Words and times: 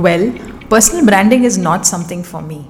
Well, 0.00 0.32
personal 0.70 1.04
branding 1.04 1.44
is 1.44 1.58
not 1.58 1.84
something 1.84 2.22
for 2.22 2.40
me. 2.40 2.66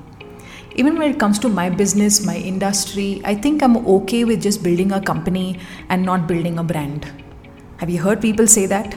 Even 0.75 0.99
when 0.99 1.13
it 1.13 1.21
comes 1.21 1.39
to 1.39 1.49
my 1.49 1.71
business, 1.71 2.27
my 2.27 2.35
industry, 2.35 3.23
I 3.25 3.37
think 3.37 3.63
I'm 3.63 3.77
okay 3.87 4.25
with 4.25 4.43
just 4.43 4.65
building 4.65 4.91
a 4.91 5.01
company 5.01 5.61
and 5.89 6.03
not 6.05 6.27
building 6.27 6.59
a 6.59 6.65
brand. 6.65 7.07
Have 7.77 7.89
you 7.89 8.03
heard 8.03 8.21
people 8.21 8.49
say 8.49 8.67
that? 8.67 8.97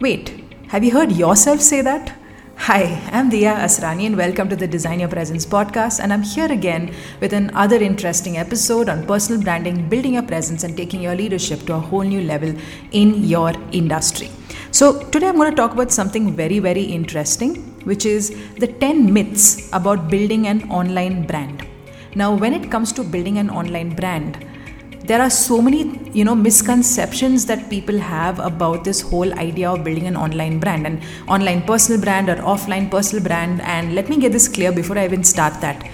Wait, 0.00 0.42
have 0.66 0.82
you 0.82 0.90
heard 0.90 1.12
yourself 1.12 1.60
say 1.60 1.80
that? 1.82 2.12
Hi, 2.56 3.00
I'm 3.12 3.30
Dia 3.30 3.54
Asrani 3.54 4.06
and 4.06 4.16
welcome 4.16 4.48
to 4.48 4.56
the 4.56 4.66
Design 4.66 4.98
Your 4.98 5.08
Presence 5.08 5.46
podcast. 5.46 6.00
And 6.02 6.12
I'm 6.12 6.22
here 6.22 6.50
again 6.50 6.92
with 7.20 7.32
another 7.32 7.76
interesting 7.76 8.36
episode 8.36 8.88
on 8.88 9.06
personal 9.06 9.40
branding, 9.42 9.88
building 9.88 10.14
your 10.14 10.24
presence, 10.24 10.64
and 10.64 10.76
taking 10.76 11.02
your 11.02 11.14
leadership 11.14 11.60
to 11.66 11.74
a 11.74 11.78
whole 11.78 12.02
new 12.02 12.22
level 12.22 12.52
in 12.90 13.22
your 13.22 13.52
industry. 13.70 14.28
So, 14.80 14.98
today 15.10 15.28
I'm 15.28 15.36
going 15.36 15.50
to 15.50 15.54
talk 15.54 15.74
about 15.74 15.92
something 15.92 16.34
very, 16.34 16.58
very 16.58 16.82
interesting, 16.82 17.56
which 17.84 18.06
is 18.06 18.30
the 18.56 18.66
10 18.66 19.12
myths 19.12 19.68
about 19.74 20.08
building 20.08 20.46
an 20.46 20.70
online 20.70 21.26
brand. 21.26 21.68
Now, 22.14 22.34
when 22.34 22.54
it 22.54 22.70
comes 22.70 22.90
to 22.94 23.04
building 23.04 23.36
an 23.36 23.50
online 23.50 23.94
brand, 23.94 24.42
there 25.04 25.20
are 25.20 25.28
so 25.28 25.60
many 25.60 26.00
you 26.18 26.24
know 26.24 26.34
misconceptions 26.34 27.44
that 27.44 27.68
people 27.68 27.98
have 27.98 28.38
about 28.38 28.82
this 28.84 29.02
whole 29.02 29.38
idea 29.38 29.70
of 29.70 29.84
building 29.84 30.06
an 30.06 30.16
online 30.16 30.58
brand 30.58 30.86
an 30.86 31.02
online 31.28 31.60
personal 31.60 32.00
brand 32.00 32.30
or 32.30 32.36
offline 32.36 32.90
personal 32.90 33.22
brand. 33.22 33.60
And 33.60 33.94
let 33.94 34.08
me 34.08 34.16
get 34.16 34.32
this 34.32 34.48
clear 34.48 34.72
before 34.72 34.96
i 34.96 35.04
even 35.04 35.24
start 35.24 35.60
that. 35.60 35.86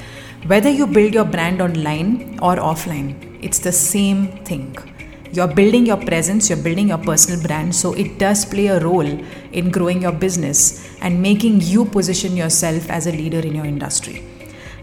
Whether 0.47 0.71
you 0.71 0.87
build 0.87 1.13
your 1.13 1.25
brand 1.25 1.61
online 1.61 2.39
or 2.41 2.55
offline 2.55 3.09
it's 3.43 3.59
the 3.59 3.73
same 3.73 4.29
thing 4.45 4.96
you're 5.33 5.53
building 5.61 5.87
your 5.87 5.97
presence 5.97 6.49
you're 6.51 6.63
building 6.63 6.89
your 6.89 6.99
personal 6.99 7.43
brand 7.43 7.75
so 7.75 7.93
it 7.95 8.19
does 8.19 8.45
play 8.45 8.67
a 8.67 8.81
role 8.81 9.11
in 9.53 9.71
growing 9.71 10.03
your 10.03 10.13
business 10.13 10.89
and 11.01 11.21
making 11.21 11.61
you 11.61 11.85
position 11.85 12.37
yourself 12.37 12.89
as 12.91 13.07
a 13.07 13.13
leader 13.13 13.41
in 13.41 13.55
your 13.55 13.65
industry 13.65 14.23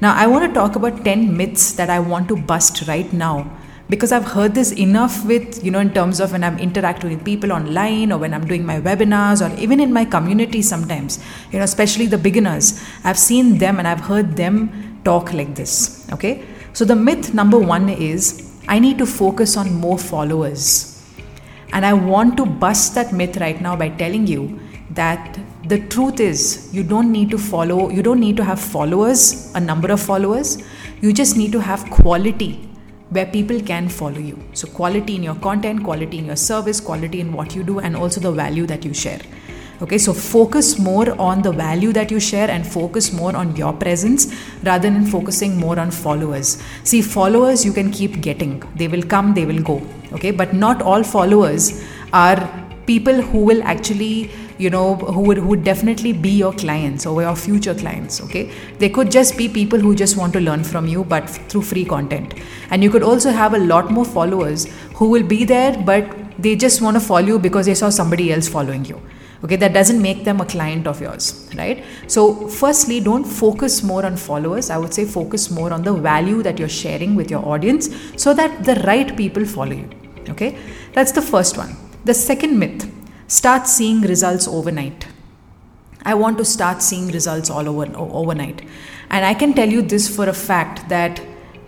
now 0.01 0.13
i 0.15 0.27
want 0.27 0.47
to 0.47 0.53
talk 0.53 0.75
about 0.75 1.03
10 1.03 1.35
myths 1.35 1.73
that 1.73 1.89
i 1.89 1.99
want 1.99 2.27
to 2.27 2.35
bust 2.35 2.87
right 2.87 3.13
now 3.13 3.35
because 3.89 4.11
I've 4.11 4.25
heard 4.25 4.55
this 4.55 4.71
enough 4.71 5.25
with, 5.25 5.63
you 5.63 5.69
know, 5.69 5.79
in 5.79 5.93
terms 5.93 6.19
of 6.19 6.31
when 6.31 6.43
I'm 6.43 6.57
interacting 6.57 7.09
with 7.09 7.23
people 7.25 7.51
online 7.51 8.11
or 8.11 8.17
when 8.17 8.33
I'm 8.33 8.45
doing 8.45 8.65
my 8.65 8.79
webinars 8.79 9.47
or 9.47 9.53
even 9.59 9.79
in 9.79 9.91
my 9.91 10.05
community 10.05 10.61
sometimes, 10.61 11.23
you 11.51 11.59
know, 11.59 11.65
especially 11.65 12.07
the 12.07 12.17
beginners. 12.17 12.81
I've 13.03 13.19
seen 13.19 13.57
them 13.57 13.79
and 13.79 13.87
I've 13.87 13.99
heard 13.99 14.37
them 14.37 15.01
talk 15.03 15.33
like 15.33 15.55
this. 15.55 16.09
Okay. 16.13 16.43
So 16.71 16.85
the 16.85 16.95
myth 16.95 17.33
number 17.33 17.59
one 17.59 17.89
is 17.89 18.52
I 18.73 18.79
need 18.79 18.97
to 18.97 19.05
focus 19.05 19.55
on 19.55 19.71
more 19.71 19.99
followers. 19.99 20.63
And 21.73 21.85
I 21.85 21.93
want 21.93 22.37
to 22.37 22.45
bust 22.45 22.95
that 22.95 23.13
myth 23.13 23.37
right 23.37 23.61
now 23.61 23.75
by 23.75 23.89
telling 23.89 24.25
you 24.25 24.59
that 24.91 25.39
the 25.67 25.77
truth 25.89 26.19
is 26.19 26.73
you 26.73 26.83
don't 26.83 27.11
need 27.11 27.29
to 27.29 27.37
follow, 27.37 27.91
you 27.91 28.01
don't 28.01 28.19
need 28.19 28.35
to 28.37 28.43
have 28.43 28.59
followers, 28.59 29.53
a 29.53 29.59
number 29.59 29.91
of 29.91 30.01
followers. 30.01 30.57
You 31.01 31.13
just 31.13 31.37
need 31.37 31.51
to 31.51 31.61
have 31.61 31.85
quality 31.91 32.67
where 33.11 33.27
people 33.27 33.61
can 33.61 33.89
follow 33.89 34.17
you. 34.17 34.43
So, 34.53 34.67
quality 34.67 35.17
in 35.17 35.21
your 35.21 35.35
content, 35.35 35.83
quality 35.83 36.17
in 36.17 36.25
your 36.25 36.35
service, 36.35 36.79
quality 36.79 37.19
in 37.19 37.31
what 37.31 37.53
you 37.53 37.63
do, 37.63 37.79
and 37.79 37.95
also 37.95 38.21
the 38.21 38.31
value 38.31 38.65
that 38.65 38.83
you 38.83 38.93
share. 38.95 39.21
Okay, 39.83 39.97
so 39.97 40.13
focus 40.13 40.79
more 40.79 41.13
on 41.19 41.41
the 41.41 41.51
value 41.51 41.91
that 41.91 42.09
you 42.09 42.17
share 42.17 42.49
and 42.49 42.65
focus 42.65 43.11
more 43.11 43.35
on 43.35 43.53
your 43.57 43.73
presence 43.73 44.33
rather 44.63 44.89
than 44.89 45.05
focusing 45.05 45.57
more 45.57 45.77
on 45.77 45.91
followers. 45.91 46.63
See, 46.85 47.01
followers 47.01 47.65
you 47.65 47.73
can 47.73 47.91
keep 47.91 48.21
getting, 48.21 48.63
they 48.77 48.87
will 48.87 49.03
come, 49.03 49.33
they 49.33 49.45
will 49.45 49.61
go. 49.61 49.81
Okay, 50.13 50.31
but 50.31 50.53
not 50.53 50.81
all 50.81 51.03
followers 51.03 51.83
are 52.13 52.37
people 52.85 53.21
who 53.21 53.39
will 53.39 53.61
actually 53.63 54.31
you 54.57 54.69
know 54.69 54.95
who 54.95 55.19
would, 55.21 55.37
who 55.37 55.47
would 55.47 55.63
definitely 55.65 56.13
be 56.13 56.29
your 56.29 56.53
clients 56.53 57.05
or 57.05 57.21
your 57.21 57.35
future 57.35 57.73
clients 57.73 58.21
okay 58.21 58.51
they 58.77 58.87
could 58.87 59.09
just 59.09 59.35
be 59.35 59.49
people 59.49 59.79
who 59.79 59.95
just 59.95 60.15
want 60.15 60.31
to 60.31 60.39
learn 60.39 60.63
from 60.63 60.85
you 60.85 61.03
but 61.03 61.27
through 61.49 61.61
free 61.63 61.83
content 61.83 62.35
and 62.69 62.83
you 62.83 62.91
could 62.91 63.01
also 63.01 63.31
have 63.31 63.55
a 63.55 63.57
lot 63.57 63.89
more 63.89 64.05
followers 64.05 64.67
who 64.93 65.09
will 65.09 65.23
be 65.23 65.43
there 65.43 65.75
but 65.85 66.05
they 66.37 66.55
just 66.55 66.81
want 66.83 66.95
to 66.95 66.99
follow 66.99 67.25
you 67.25 67.39
because 67.39 67.65
they 67.65 67.73
saw 67.73 67.89
somebody 67.89 68.31
else 68.31 68.47
following 68.47 68.85
you 68.85 69.01
okay 69.43 69.55
that 69.55 69.73
doesn't 69.73 70.01
make 70.01 70.23
them 70.23 70.39
a 70.39 70.45
client 70.45 70.87
of 70.87 71.01
yours 71.01 71.49
right 71.57 71.83
so 72.07 72.47
firstly 72.47 72.99
don't 72.99 73.25
focus 73.25 73.83
more 73.83 74.05
on 74.05 74.15
followers 74.15 74.69
i 74.69 74.77
would 74.77 74.93
say 74.93 75.05
focus 75.05 75.51
more 75.51 75.71
on 75.73 75.83
the 75.83 75.93
value 75.93 76.41
that 76.41 76.57
you're 76.57 76.75
sharing 76.83 77.15
with 77.15 77.29
your 77.29 77.45
audience 77.45 77.89
so 78.15 78.33
that 78.33 78.63
the 78.63 78.75
right 78.91 79.15
people 79.17 79.45
follow 79.45 79.71
you 79.71 79.89
okay 80.29 80.57
that's 80.93 81.11
the 81.11 81.21
first 81.21 81.57
one 81.57 81.75
the 82.05 82.13
second 82.13 82.57
myth 82.57 82.89
start 83.27 83.67
seeing 83.67 84.01
results 84.01 84.47
overnight. 84.47 85.07
I 86.05 86.13
want 86.13 86.37
to 86.37 86.45
start 86.45 86.81
seeing 86.81 87.07
results 87.07 87.49
all 87.49 87.67
over 87.69 87.85
overnight. 87.95 88.61
And 89.09 89.25
I 89.25 89.33
can 89.33 89.53
tell 89.53 89.69
you 89.69 89.81
this 89.81 90.13
for 90.13 90.27
a 90.27 90.33
fact 90.33 90.89
that 90.89 91.21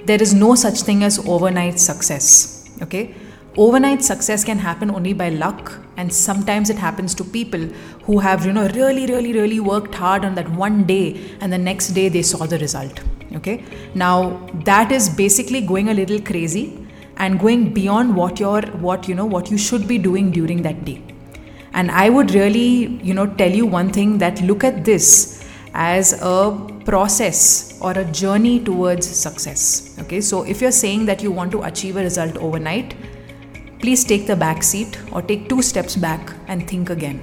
there 0.06 0.22
is 0.22 0.34
no 0.34 0.56
such 0.56 0.82
thing 0.82 1.04
as 1.04 1.18
overnight 1.26 1.80
success. 1.80 2.70
Okay? 2.82 3.16
Overnight 3.58 4.04
success 4.04 4.44
can 4.44 4.58
happen 4.58 4.92
only 4.92 5.14
by 5.14 5.30
luck 5.30 5.72
and 5.96 6.12
sometimes 6.12 6.70
it 6.70 6.78
happens 6.78 7.16
to 7.16 7.24
people 7.24 7.62
who 8.04 8.20
have 8.20 8.46
you 8.46 8.52
know 8.52 8.68
really 8.70 9.06
really 9.06 9.32
really 9.32 9.62
worked 9.62 9.96
hard 9.96 10.26
on 10.26 10.36
that 10.36 10.50
one 10.50 10.84
day 10.84 11.22
and 11.40 11.54
the 11.54 11.58
next 11.58 11.90
day 12.00 12.10
they 12.10 12.22
saw 12.22 12.46
the 12.46 12.60
result 12.60 13.00
okay 13.34 13.64
now 13.94 14.46
that 14.66 14.92
is 14.92 15.08
basically 15.08 15.62
going 15.62 15.88
a 15.88 15.94
little 15.94 16.20
crazy 16.20 16.86
and 17.16 17.40
going 17.40 17.74
beyond 17.74 18.14
what 18.14 18.42
your 18.42 18.62
what 18.90 19.08
you 19.08 19.16
know 19.16 19.26
what 19.26 19.50
you 19.50 19.58
should 19.58 19.88
be 19.88 19.98
doing 19.98 20.32
during 20.32 20.62
that 20.62 20.84
day 20.84 21.02
and 21.76 21.92
I 21.92 22.10
would 22.10 22.34
really, 22.34 23.00
you 23.04 23.14
know, 23.14 23.28
tell 23.28 23.52
you 23.52 23.66
one 23.66 23.92
thing 23.92 24.18
that 24.20 24.42
look 24.42 24.64
at 24.64 24.86
this 24.86 25.46
as 25.74 26.14
a 26.22 26.58
process 26.86 27.78
or 27.82 27.92
a 27.92 28.06
journey 28.06 28.62
towards 28.64 29.06
success. 29.06 29.94
Okay, 30.00 30.22
so 30.22 30.44
if 30.44 30.62
you're 30.62 30.72
saying 30.72 31.06
that 31.08 31.22
you 31.22 31.32
want 31.32 31.52
to 31.52 31.64
achieve 31.64 31.98
a 31.98 32.02
result 32.02 32.38
overnight, 32.38 32.96
please 33.86 34.04
take 34.04 34.26
the 34.26 34.36
back 34.36 34.64
seat 34.64 34.98
or 35.12 35.22
take 35.22 35.48
two 35.48 35.62
steps 35.62 35.96
back 35.96 36.34
and 36.48 36.68
think 36.68 36.90
again. 36.90 37.18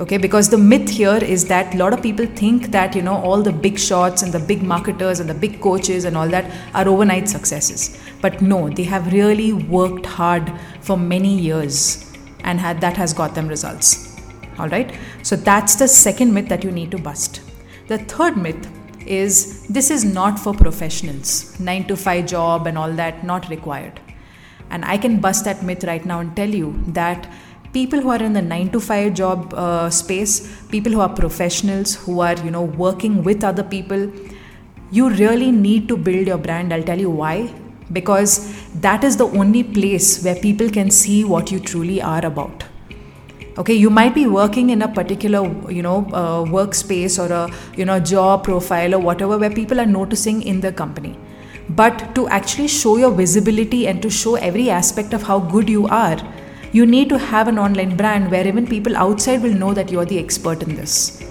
Okay, 0.00 0.16
because 0.16 0.48
the 0.48 0.56
myth 0.56 0.88
here 0.88 1.18
is 1.22 1.44
that 1.48 1.74
a 1.74 1.76
lot 1.76 1.92
of 1.92 2.00
people 2.00 2.24
think 2.24 2.68
that 2.76 2.96
you 2.96 3.02
know 3.02 3.16
all 3.16 3.42
the 3.42 3.52
big 3.52 3.78
shots 3.78 4.22
and 4.22 4.32
the 4.32 4.38
big 4.38 4.62
marketers 4.62 5.20
and 5.20 5.28
the 5.28 5.34
big 5.34 5.60
coaches 5.60 6.06
and 6.06 6.16
all 6.16 6.30
that 6.30 6.50
are 6.74 6.88
overnight 6.88 7.28
successes. 7.28 8.00
But 8.22 8.40
no, 8.40 8.70
they 8.70 8.84
have 8.84 9.12
really 9.12 9.52
worked 9.52 10.06
hard 10.06 10.50
for 10.80 10.96
many 10.96 11.34
years 11.38 12.10
and 12.42 12.58
had, 12.58 12.80
that 12.80 12.96
has 12.96 13.12
got 13.12 13.34
them 13.34 13.46
results. 13.48 14.18
All 14.58 14.70
right. 14.70 14.94
So 15.22 15.36
that's 15.36 15.74
the 15.74 15.88
second 15.88 16.32
myth 16.32 16.48
that 16.48 16.64
you 16.64 16.70
need 16.70 16.90
to 16.92 16.98
bust. 16.98 17.42
The 17.88 17.98
third 17.98 18.38
myth 18.38 18.66
is 19.06 19.66
this 19.66 19.90
is 19.90 20.06
not 20.06 20.38
for 20.38 20.54
professionals. 20.54 21.60
9 21.60 21.84
to 21.88 21.98
5 21.98 22.26
job 22.26 22.66
and 22.66 22.78
all 22.78 22.92
that 22.92 23.24
not 23.24 23.50
required. 23.50 24.00
And 24.72 24.84
I 24.84 24.98
can 24.98 25.20
bust 25.20 25.44
that 25.44 25.62
myth 25.62 25.84
right 25.84 26.04
now 26.04 26.20
and 26.20 26.34
tell 26.34 26.48
you 26.48 26.74
that 26.88 27.28
people 27.72 28.00
who 28.00 28.10
are 28.10 28.22
in 28.22 28.32
the 28.32 28.42
9 28.42 28.70
to 28.70 28.80
5 28.80 29.14
job 29.14 29.54
uh, 29.54 29.90
space, 29.90 30.34
people 30.70 30.92
who 30.92 31.00
are 31.00 31.08
professionals 31.08 31.94
who 31.94 32.20
are, 32.20 32.34
you 32.44 32.50
know, 32.50 32.62
working 32.62 33.22
with 33.22 33.44
other 33.44 33.62
people, 33.62 34.10
you 34.90 35.10
really 35.10 35.52
need 35.52 35.88
to 35.88 35.96
build 35.96 36.26
your 36.26 36.38
brand. 36.38 36.72
I'll 36.72 36.82
tell 36.82 36.98
you 36.98 37.10
why. 37.10 37.54
Because 37.92 38.34
that 38.80 39.04
is 39.04 39.16
the 39.18 39.26
only 39.26 39.62
place 39.62 40.24
where 40.24 40.34
people 40.34 40.70
can 40.70 40.90
see 40.90 41.24
what 41.24 41.52
you 41.52 41.60
truly 41.60 42.00
are 42.00 42.24
about. 42.24 42.64
Okay 43.58 43.74
you 43.74 43.90
might 43.90 44.14
be 44.14 44.26
working 44.26 44.70
in 44.70 44.80
a 44.80 44.88
particular 44.88 45.40
you 45.70 45.82
know 45.82 45.96
uh, 46.20 46.42
workspace 46.56 47.18
or 47.22 47.30
a 47.30 47.50
you 47.76 47.84
know 47.84 48.00
job 48.00 48.44
profile 48.44 48.94
or 48.94 48.98
whatever 48.98 49.36
where 49.36 49.50
people 49.50 49.78
are 49.78 49.90
noticing 49.94 50.40
in 50.42 50.62
the 50.62 50.72
company 50.72 51.14
but 51.76 52.14
to 52.14 52.26
actually 52.28 52.68
show 52.68 52.96
your 52.96 53.10
visibility 53.10 53.86
and 53.86 54.02
to 54.02 54.10
show 54.10 54.34
every 54.36 54.68
aspect 54.70 55.12
of 55.12 55.22
how 55.22 55.38
good 55.38 55.68
you 55.68 55.86
are 55.88 56.18
you 56.72 56.86
need 56.86 57.08
to 57.08 57.18
have 57.18 57.48
an 57.48 57.58
online 57.58 57.96
brand 57.96 58.30
where 58.30 58.46
even 58.46 58.66
people 58.66 58.96
outside 58.96 59.42
will 59.42 59.58
know 59.64 59.72
that 59.74 59.90
you 59.90 60.00
are 60.00 60.10
the 60.12 60.18
expert 60.18 60.62
in 60.62 60.74
this 60.74 61.24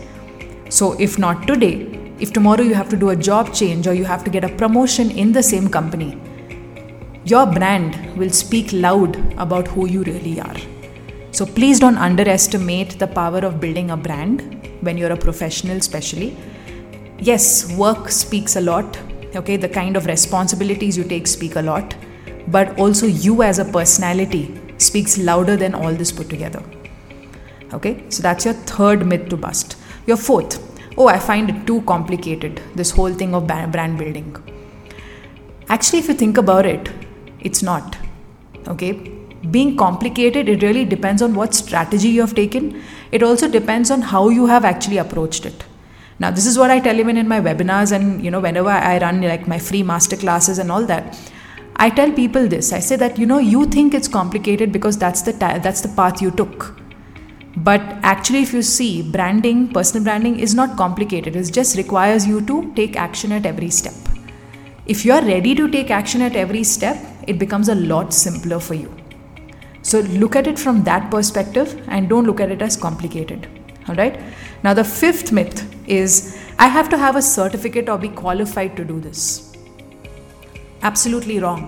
so 0.69 0.94
if 1.07 1.18
not 1.18 1.48
today 1.48 1.75
if 2.19 2.31
tomorrow 2.33 2.62
you 2.62 2.74
have 2.74 2.89
to 2.89 2.98
do 2.98 3.10
a 3.10 3.15
job 3.15 3.54
change 3.54 3.88
or 3.88 3.94
you 3.94 4.06
have 4.06 4.24
to 4.24 4.30
get 4.30 4.44
a 4.44 4.56
promotion 4.57 5.12
in 5.12 5.31
the 5.31 5.44
same 5.44 5.68
company 5.68 6.12
your 7.24 7.45
brand 7.45 7.95
will 8.18 8.31
speak 8.31 8.74
loud 8.74 9.15
about 9.39 9.68
who 9.68 9.88
you 9.88 10.04
really 10.04 10.39
are. 10.42 10.57
So 11.31 11.45
please 11.45 11.80
don't 11.80 11.98
underestimate 11.98 12.98
the 12.98 13.07
power 13.07 13.39
of 13.39 13.60
building 13.60 13.92
a 13.92 13.98
brand 13.98 14.68
when 14.81 14.98
you're 14.98 15.12
a 15.12 15.18
professional, 15.18 15.77
especially. 15.77 16.36
Yes, 17.19 17.71
work 17.75 18.10
speaks 18.10 18.56
a 18.56 18.62
lot, 18.62 18.98
okay, 19.36 19.57
the 19.57 19.69
kind 19.69 19.95
of 19.95 20.06
responsibilities 20.06 20.98
you 20.98 21.04
take 21.04 21.28
speak 21.28 21.56
a 21.56 21.62
lot, 21.62 21.95
but 22.48 22.78
also 22.80 23.06
you 23.06 23.44
as 23.44 23.60
a 23.60 23.66
personality 23.66 24.60
speaks 24.78 25.18
louder 25.18 25.56
than 25.56 25.74
all 25.74 25.94
this 25.94 26.12
put 26.12 26.30
together. 26.30 26.63
Okay, 27.74 28.04
so 28.10 28.22
that's 28.22 28.45
your 28.45 28.54
third 28.54 29.06
myth 29.06 29.30
to 29.30 29.38
bust. 29.38 29.78
Your 30.06 30.18
fourth, 30.18 30.60
oh, 30.98 31.07
I 31.07 31.19
find 31.19 31.50
it 31.50 31.66
too 31.66 31.81
complicated, 31.83 32.62
this 32.75 32.92
whole 32.92 33.13
thing 33.13 33.33
of 33.33 33.48
brand 33.48 33.98
building. 33.98 34.36
Actually, 35.69 36.00
if 36.00 36.07
you 36.10 36.13
think 36.16 36.38
about 36.38 36.66
it, 36.66 36.89
it's 37.39 37.63
not. 37.63 37.98
Okay? 38.68 38.94
Being 39.50 39.77
complicated, 39.77 40.50
it 40.50 40.62
really 40.62 40.86
depends 40.86 41.22
on 41.22 41.34
what 41.34 41.56
strategy 41.56 42.10
you 42.10 42.22
have 42.22 42.36
taken. 42.36 42.84
It 43.12 43.24
also 43.24 43.48
depends 43.48 43.89
on 43.89 44.01
how 44.01 44.30
you 44.30 44.48
have 44.48 44.66
actually 44.66 44.98
approached 44.98 45.45
it. 45.45 45.63
Now, 46.21 46.29
this 46.29 46.45
is 46.45 46.56
what 46.56 46.69
I 46.69 46.79
tell 46.79 47.00
even 47.00 47.18
in 47.18 47.27
my 47.27 47.39
webinars 47.41 47.91
and, 47.91 48.23
you 48.23 48.29
know, 48.29 48.39
whenever 48.39 48.69
I 48.69 49.00
run 49.00 49.21
like 49.21 49.47
my 49.47 49.57
free 49.57 49.81
master 49.81 50.15
classes 50.15 50.59
and 50.59 50.71
all 50.71 50.85
that. 50.85 51.19
I 51.77 51.89
tell 51.89 52.12
people 52.12 52.47
this. 52.47 52.71
I 52.71 52.79
say 52.79 52.95
that, 52.97 53.18
you 53.18 53.25
know, 53.25 53.39
you 53.39 53.65
think 53.65 53.95
it's 53.95 54.07
complicated 54.07 54.71
because 54.71 55.00
that's 55.00 55.23
the, 55.23 55.33
ta- 55.33 55.57
that's 55.57 55.81
the 55.81 55.89
path 55.89 56.21
you 56.21 56.29
took. 56.29 56.75
But 57.57 57.81
actually, 58.03 58.44
if 58.44 58.53
you 58.53 58.62
see, 58.62 59.01
branding, 59.01 59.69
personal 59.69 60.03
branding 60.03 60.39
is 60.39 60.53
not 60.53 60.77
complicated. 60.77 61.35
It 61.35 61.51
just 61.51 61.75
requires 61.75 62.27
you 62.27 62.45
to 62.45 62.71
take 62.75 62.95
action 62.97 63.31
at 63.31 63.47
every 63.47 63.71
step. 63.71 63.95
If 64.85 65.03
you 65.03 65.13
are 65.13 65.25
ready 65.25 65.56
to 65.56 65.67
take 65.69 65.89
action 65.89 66.21
at 66.21 66.35
every 66.35 66.63
step, 66.63 66.97
it 67.27 67.39
becomes 67.39 67.67
a 67.67 67.74
lot 67.74 68.13
simpler 68.13 68.59
for 68.59 68.75
you. 68.75 68.95
So 69.81 70.01
look 70.01 70.35
at 70.35 70.45
it 70.45 70.59
from 70.59 70.83
that 70.83 71.09
perspective 71.09 71.83
and 71.88 72.07
don't 72.07 72.25
look 72.25 72.39
at 72.39 72.51
it 72.51 72.62
as 72.62 72.77
complicated. 72.77 73.47
All 73.88 73.95
right. 73.95 74.21
Now, 74.63 74.75
the 74.75 74.83
fifth 74.83 75.31
myth 75.31 75.67
is 75.99 76.38
I 76.57 76.67
have 76.67 76.89
to 76.89 76.97
have 76.97 77.15
a 77.15 77.21
certificate 77.21 77.89
or 77.89 77.97
be 77.97 78.09
qualified 78.09 78.75
to 78.77 78.85
do 78.85 78.99
this. 78.99 79.55
Absolutely 80.81 81.39
wrong. 81.39 81.65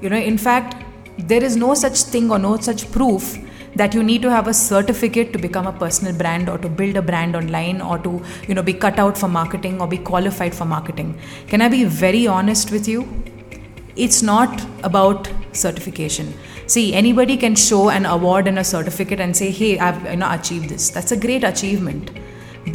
You 0.00 0.10
know, 0.10 0.16
in 0.16 0.36
fact, 0.36 0.84
there 1.18 1.42
is 1.42 1.56
no 1.56 1.74
such 1.74 2.02
thing 2.02 2.30
or 2.30 2.38
no 2.38 2.56
such 2.58 2.90
proof 2.90 3.38
that 3.74 3.94
you 3.94 4.02
need 4.02 4.22
to 4.22 4.30
have 4.30 4.48
a 4.48 4.54
certificate 4.54 5.32
to 5.32 5.38
become 5.38 5.66
a 5.66 5.72
personal 5.72 6.14
brand 6.14 6.48
or 6.48 6.58
to 6.58 6.68
build 6.68 6.96
a 6.96 7.02
brand 7.02 7.36
online 7.36 7.80
or 7.80 7.98
to 7.98 8.22
you 8.48 8.54
know 8.54 8.62
be 8.62 8.74
cut 8.74 8.98
out 8.98 9.16
for 9.16 9.28
marketing 9.28 9.80
or 9.80 9.88
be 9.88 9.98
qualified 9.98 10.54
for 10.54 10.64
marketing. 10.64 11.18
Can 11.46 11.62
i 11.62 11.68
be 11.68 11.84
very 11.84 12.26
honest 12.26 12.70
with 12.70 12.88
you? 12.88 13.06
It's 13.96 14.22
not 14.22 14.66
about 14.82 15.30
certification. 15.52 16.34
See 16.66 16.92
anybody 16.94 17.36
can 17.36 17.54
show 17.54 17.88
an 17.90 18.06
award 18.06 18.46
and 18.46 18.58
a 18.58 18.64
certificate 18.64 19.20
and 19.20 19.36
say 19.36 19.50
hey 19.50 19.72
i've 19.78 20.04
you 20.10 20.16
know 20.16 20.30
achieved 20.32 20.68
this. 20.68 20.90
That's 20.90 21.12
a 21.12 21.16
great 21.26 21.44
achievement. 21.44 22.10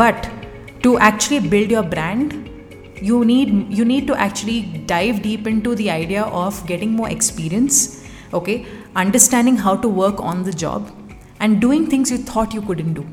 But 0.03 0.29
to 0.83 0.97
actually 1.00 1.39
build 1.39 1.71
your 1.71 1.83
brand 1.83 2.47
you 3.01 3.24
need 3.25 3.71
you 3.71 3.85
need 3.85 4.07
to 4.07 4.15
actually 4.15 4.62
dive 4.88 5.21
deep 5.21 5.47
into 5.47 5.75
the 5.75 5.89
idea 5.89 6.24
of 6.24 6.65
getting 6.65 6.91
more 6.91 7.09
experience 7.09 8.03
okay? 8.33 8.65
Understanding 8.95 9.56
how 9.56 9.75
to 9.77 9.88
work 9.88 10.19
on 10.19 10.44
the 10.44 10.51
job 10.51 10.91
and 11.39 11.62
doing 11.62 11.88
things 11.88 12.12
you 12.12 12.18
thought 12.18 12.53
you 12.53 12.62
couldn't 12.62 12.94
do. 12.94 13.06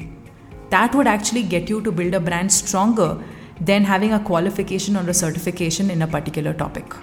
That 0.71 0.95
would 0.95 1.07
actually 1.07 1.43
get 1.43 1.69
you 1.69 1.83
to 1.83 1.93
build 1.93 2.15
a 2.15 2.21
brand 2.21 2.51
stronger 2.51 3.23
than 3.61 3.85
having 3.85 4.13
a 4.13 4.19
qualification 4.19 4.97
or 4.97 5.09
a 5.09 5.15
certification 5.15 5.91
in 5.91 6.03
a 6.03 6.07
particular 6.07 6.53
topic 6.53 6.95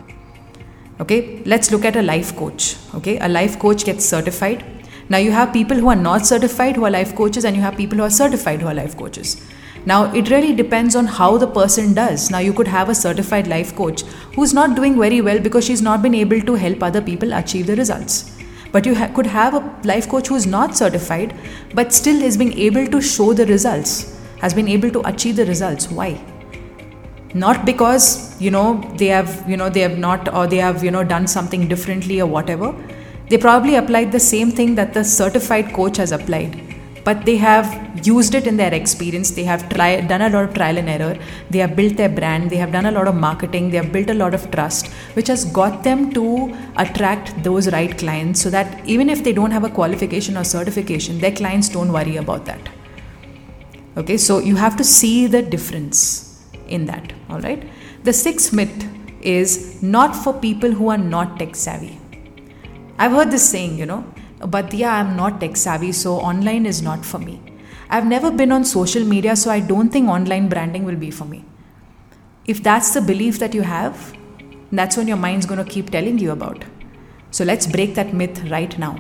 okay? 1.00 1.42
Let's 1.46 1.72
look 1.72 1.86
at 1.86 1.96
a 1.96 2.02
life 2.02 2.36
coach 2.36 2.78
okay? 2.96 3.18
A 3.20 3.30
life 3.30 3.60
coach 3.60 3.86
gets 3.86 4.06
certified. 4.06 4.66
Now 5.10 5.18
you 5.18 5.32
have 5.32 5.54
people 5.54 5.78
who 5.78 5.90
are 5.90 5.96
not 5.96 6.26
certified 6.26 6.76
who 6.76 6.86
are 6.86 6.92
life 6.92 7.16
coaches 7.16 7.46
and 7.46 7.56
you 7.56 7.62
have 7.62 7.78
people 7.78 7.98
who 7.98 8.04
are 8.04 8.10
certified 8.10 8.62
who 8.62 8.68
are 8.68 8.74
life 8.74 8.98
coaches 8.98 9.42
now, 9.84 10.14
it 10.14 10.30
really 10.30 10.54
depends 10.54 10.96
on 10.96 11.06
how 11.08 11.38
the 11.38 11.48
person 11.48 11.94
does. 11.96 12.30
Now, 12.30 12.38
you 12.38 12.54
could 12.54 12.68
have 12.68 12.90
a 12.90 12.96
certified 12.96 13.48
life 13.48 13.76
coach 13.76 14.04
who's 14.36 14.54
not 14.54 14.76
doing 14.76 15.00
very 15.00 15.22
well 15.22 15.40
because 15.40 15.66
she's 15.66 15.82
not 15.82 16.04
been 16.04 16.14
able 16.14 16.40
to 16.42 16.54
help 16.54 16.84
other 16.84 17.02
people 17.02 17.34
achieve 17.34 17.66
the 17.66 17.76
results. 17.76 18.38
But 18.72 18.86
you 18.86 18.94
ha- 18.94 19.12
could 19.16 19.26
have 19.26 19.56
a 19.56 19.82
life 19.84 20.08
coach 20.08 20.28
who's 20.28 20.46
not 20.46 20.78
certified 20.78 21.36
but 21.74 21.94
still 21.94 22.22
is 22.22 22.38
being 22.38 22.54
able 22.54 22.86
to 22.88 23.02
show 23.02 23.34
the 23.34 23.48
results, 23.48 24.20
has 24.40 24.54
been 24.54 24.68
able 24.68 24.92
to 24.92 25.08
achieve 25.08 25.36
the 25.36 25.46
results. 25.46 25.90
Why? 25.90 26.24
Not 27.34 27.66
because, 27.66 28.40
you 28.40 28.52
know, 28.52 28.88
they 28.98 29.08
have, 29.08 29.50
you 29.50 29.58
know, 29.58 29.70
they 29.70 29.80
have 29.80 29.98
not 29.98 30.32
or 30.34 30.46
they 30.46 30.58
have, 30.58 30.84
you 30.84 30.92
know, 30.92 31.04
done 31.04 31.26
something 31.26 31.68
differently 31.68 32.22
or 32.22 32.28
whatever. 32.28 32.76
They 33.30 33.38
probably 33.38 33.76
applied 33.76 34.12
the 34.12 34.20
same 34.20 34.52
thing 34.52 34.76
that 34.76 34.94
the 34.94 35.04
certified 35.04 35.74
coach 35.74 35.98
has 35.98 36.12
applied 36.12 36.71
but 37.04 37.26
they 37.26 37.38
have 37.38 37.68
used 38.06 38.36
it 38.36 38.48
in 38.48 38.58
their 38.58 38.74
experience. 38.74 39.32
They 39.32 39.44
have 39.44 39.68
try, 39.70 40.02
done 40.02 40.22
a 40.22 40.30
lot 40.30 40.44
of 40.46 40.54
trial 40.54 40.78
and 40.78 40.90
error. 40.90 41.18
They 41.50 41.60
have 41.60 41.76
built 41.76 41.98
their 41.98 42.10
brand. 42.10 42.50
They 42.50 42.58
have 42.58 42.72
done 42.72 42.86
a 42.86 42.92
lot 42.92 43.08
of 43.08 43.16
marketing. 43.16 43.70
They 43.72 43.78
have 43.78 43.92
built 43.92 44.10
a 44.10 44.14
lot 44.14 44.34
of 44.34 44.50
trust 44.52 44.88
which 45.14 45.28
has 45.28 45.46
got 45.46 45.84
them 45.84 46.12
to 46.14 46.56
attract 46.78 47.44
those 47.44 47.72
right 47.72 47.98
clients 47.98 48.42
so 48.42 48.50
that 48.50 48.86
even 48.86 49.10
if 49.10 49.24
they 49.24 49.34
don't 49.34 49.52
have 49.52 49.64
a 49.64 49.70
qualification 49.70 50.38
or 50.38 50.44
certification 50.44 51.20
their 51.20 51.32
clients 51.32 51.70
don't 51.70 51.92
worry 51.92 52.18
about 52.18 52.46
that. 52.46 52.70
Okay 53.98 54.18
so 54.18 54.40
you 54.40 54.56
have 54.56 54.78
to 54.78 54.84
see 54.84 55.28
the 55.28 55.42
difference 55.42 56.40
in 56.68 56.86
that 56.86 57.14
all 57.30 57.40
right? 57.40 57.68
The 58.04 58.14
sixth 58.14 58.54
myth 58.54 58.88
is 59.22 59.82
not 59.82 60.16
for 60.16 60.34
people 60.34 60.72
who 60.72 60.90
are 60.90 60.98
not 60.98 61.38
tech 61.40 61.56
savvy. 61.56 62.00
I've 62.98 63.12
heard 63.12 63.32
this 63.32 63.48
saying 63.50 63.78
you 63.78 63.86
know 63.86 64.06
but 64.48 64.74
yeah, 64.74 64.96
I'm 64.96 65.16
not 65.16 65.40
tech 65.40 65.58
savvy, 65.58 65.92
so 65.92 66.16
online 66.16 66.66
is 66.66 66.82
not 66.82 67.06
for 67.06 67.20
me. 67.20 67.42
I've 67.90 68.06
never 68.06 68.32
been 68.32 68.52
on 68.52 68.64
social 68.64 69.04
media, 69.04 69.36
so 69.36 69.52
I 69.52 69.60
don't 69.60 69.90
think 69.90 70.10
online 70.10 70.48
branding 70.50 70.86
will 70.86 70.96
be 70.96 71.12
for 71.12 71.26
me. 71.26 71.44
If 72.46 72.64
that's 72.64 72.94
the 72.94 73.02
belief 73.02 73.40
that 73.40 73.54
you 73.54 73.62
have, 73.62 74.14
that's 74.72 74.98
when 74.98 75.08
your 75.08 75.18
mind's 75.18 75.46
going 75.46 75.64
to 75.64 75.70
keep 75.70 75.90
telling 75.90 76.18
you 76.18 76.32
about. 76.32 76.64
So 77.32 77.44
let's 77.44 77.68
break 77.68 77.96
that 77.96 78.14
myth 78.14 78.50
right 78.50 78.78
now. 78.80 78.94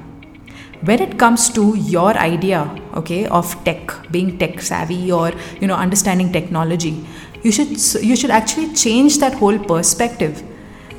When 0.83 1.01
it 1.01 1.17
comes 1.17 1.49
to 1.51 1.75
your 1.77 2.11
idea, 2.17 2.63
okay, 2.95 3.27
of 3.27 3.63
tech, 3.63 4.11
being 4.11 4.37
tech 4.37 4.61
savvy 4.61 5.11
or 5.11 5.31
you 5.59 5.67
know 5.67 5.75
understanding 5.75 6.31
technology, 6.31 7.05
you 7.43 7.51
should 7.51 7.69
you 8.03 8.15
should 8.15 8.31
actually 8.31 8.73
change 8.73 9.19
that 9.19 9.33
whole 9.33 9.59
perspective 9.59 10.43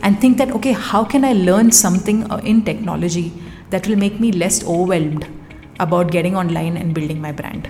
and 0.02 0.20
think 0.20 0.38
that 0.38 0.52
okay, 0.52 0.72
how 0.72 1.04
can 1.04 1.24
I 1.24 1.32
learn 1.32 1.72
something 1.72 2.30
uh, 2.30 2.40
in 2.44 2.62
technology 2.64 3.32
that 3.72 3.88
will 3.88 3.96
make 3.96 4.20
me 4.20 4.32
less 4.32 4.64
overwhelmed 4.64 5.26
about 5.80 6.10
getting 6.10 6.36
online 6.36 6.76
and 6.76 6.94
building 6.94 7.20
my 7.20 7.32
brand. 7.32 7.68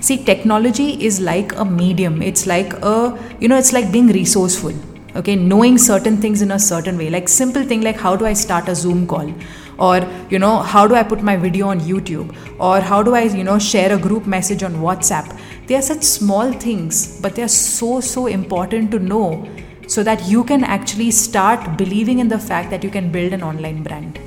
See 0.00 0.16
technology 0.24 1.04
is 1.06 1.20
like 1.20 1.54
a 1.54 1.64
medium. 1.64 2.22
It's 2.22 2.46
like 2.46 2.72
a 2.94 2.96
you 3.40 3.48
know 3.48 3.58
it's 3.64 3.72
like 3.72 3.92
being 3.92 4.08
resourceful 4.08 4.74
okay? 5.16 5.36
Knowing 5.36 5.78
certain 5.78 6.16
things 6.16 6.42
in 6.42 6.50
a 6.50 6.58
certain 6.58 6.98
way. 6.98 7.10
Like 7.10 7.28
simple 7.28 7.64
thing 7.64 7.82
like 7.82 7.96
how 7.96 8.16
do 8.16 8.26
i 8.26 8.32
start 8.32 8.68
a 8.68 8.74
zoom 8.74 9.06
call? 9.06 9.32
Or 9.78 10.00
you 10.30 10.38
know 10.38 10.58
how 10.58 10.86
do 10.86 10.94
i 10.94 11.02
put 11.02 11.22
my 11.22 11.36
video 11.36 11.68
on 11.68 11.80
youtube? 11.80 12.34
Or 12.58 12.80
how 12.80 13.02
do 13.02 13.14
i 13.14 13.22
you 13.22 13.44
know 13.44 13.58
share 13.58 13.92
a 13.92 13.98
group 13.98 14.26
message 14.26 14.62
on 14.62 14.74
whatsapp? 14.86 15.38
They 15.66 15.76
are 15.76 15.82
such 15.82 16.02
small 16.02 16.52
things 16.52 17.20
but 17.20 17.36
they 17.36 17.42
are 17.42 17.54
so 17.56 18.00
so 18.00 18.26
important 18.26 18.90
to 18.92 18.98
know 18.98 19.48
so 19.86 20.02
that 20.02 20.26
you 20.28 20.44
can 20.44 20.64
actually 20.64 21.10
start 21.10 21.76
believing 21.76 22.18
in 22.18 22.28
the 22.28 22.38
fact 22.38 22.70
that 22.70 22.84
you 22.84 22.90
can 22.90 23.10
build 23.12 23.32
an 23.32 23.42
online 23.42 23.82
brand 23.82 24.18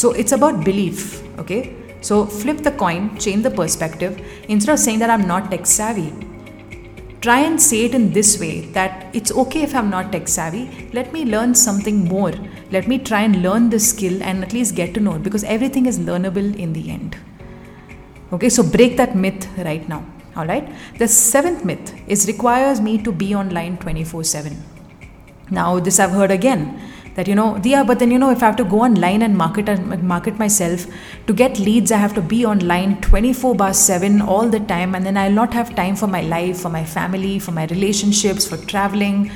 so 0.00 0.12
it's 0.12 0.32
about 0.32 0.62
belief, 0.62 1.22
okay? 1.38 1.74
So 2.02 2.26
flip 2.26 2.58
the 2.58 2.72
coin, 2.72 3.16
change 3.18 3.42
the 3.44 3.50
perspective. 3.50 4.20
Instead 4.48 4.72
of 4.74 4.78
saying 4.78 4.98
that 4.98 5.08
I'm 5.08 5.26
not 5.26 5.50
tech 5.50 5.64
savvy, 5.64 6.12
try 7.22 7.38
and 7.40 7.60
say 7.60 7.86
it 7.86 7.94
in 7.94 8.12
this 8.12 8.38
way 8.38 8.66
that 8.72 9.06
it's 9.14 9.32
okay 9.32 9.62
if 9.62 9.74
I'm 9.74 9.88
not 9.88 10.12
tech 10.12 10.28
savvy. 10.28 10.90
Let 10.92 11.14
me 11.14 11.24
learn 11.24 11.54
something 11.54 12.04
more. 12.04 12.34
Let 12.70 12.88
me 12.88 12.98
try 12.98 13.22
and 13.22 13.42
learn 13.42 13.70
this 13.70 13.88
skill 13.88 14.22
and 14.22 14.44
at 14.44 14.52
least 14.52 14.74
get 14.74 14.92
to 14.94 15.00
know 15.00 15.14
it 15.14 15.22
because 15.22 15.44
everything 15.44 15.86
is 15.86 15.98
learnable 15.98 16.54
in 16.56 16.74
the 16.74 16.90
end. 16.90 17.16
Okay, 18.34 18.50
so 18.50 18.62
break 18.62 18.98
that 18.98 19.16
myth 19.16 19.48
right 19.56 19.88
now. 19.88 20.04
All 20.36 20.46
right. 20.46 20.70
The 20.98 21.08
seventh 21.08 21.64
myth 21.64 21.94
is 22.06 22.26
requires 22.26 22.82
me 22.82 22.98
to 22.98 23.12
be 23.12 23.34
online 23.34 23.78
24 23.78 24.24
7. 24.24 24.62
Now, 25.50 25.80
this 25.80 25.98
I've 25.98 26.10
heard 26.10 26.30
again 26.30 26.85
that 27.16 27.26
you 27.28 27.34
know 27.34 27.60
yeah 27.64 27.82
but 27.82 27.98
then 27.98 28.10
you 28.10 28.18
know 28.18 28.30
if 28.30 28.42
i 28.42 28.46
have 28.46 28.56
to 28.56 28.64
go 28.64 28.80
online 28.86 29.22
and 29.22 29.36
market 29.36 29.68
and 29.68 30.02
market 30.14 30.38
myself 30.38 30.86
to 31.26 31.32
get 31.42 31.58
leads 31.58 31.90
i 31.90 31.96
have 31.96 32.14
to 32.14 32.22
be 32.22 32.44
online 32.44 33.00
24 33.00 33.54
bar 33.54 33.72
7 33.72 34.20
all 34.20 34.48
the 34.56 34.60
time 34.74 34.94
and 34.94 35.04
then 35.04 35.16
i'll 35.16 35.38
not 35.42 35.52
have 35.60 35.74
time 35.74 35.96
for 35.96 36.06
my 36.06 36.22
life 36.36 36.60
for 36.60 36.68
my 36.78 36.84
family 36.84 37.38
for 37.38 37.52
my 37.52 37.66
relationships 37.66 38.46
for 38.46 38.58
traveling 38.74 39.30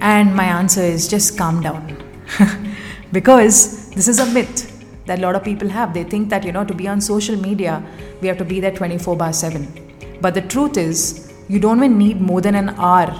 and 0.00 0.34
my 0.36 0.44
answer 0.44 0.82
is 0.82 1.08
just 1.08 1.38
calm 1.38 1.60
down. 1.62 1.96
Because 3.12 3.90
this 3.90 4.08
is 4.08 4.18
a 4.18 4.26
myth 4.26 4.70
that 5.06 5.18
a 5.18 5.22
lot 5.22 5.36
of 5.36 5.44
people 5.44 5.68
have. 5.68 5.94
They 5.94 6.04
think 6.04 6.28
that 6.30 6.44
you 6.44 6.52
know 6.52 6.64
to 6.64 6.74
be 6.74 6.88
on 6.88 7.00
social 7.00 7.36
media 7.36 7.82
we 8.20 8.28
have 8.28 8.38
to 8.38 8.44
be 8.44 8.60
there 8.60 8.72
24 8.72 9.16
bar 9.16 9.32
7 9.32 10.18
but 10.20 10.34
the 10.34 10.42
truth 10.42 10.76
is 10.76 11.23
you 11.48 11.58
don't 11.58 11.78
even 11.78 11.98
need 11.98 12.20
more 12.20 12.40
than 12.40 12.54
an 12.54 12.70
hour. 12.70 13.12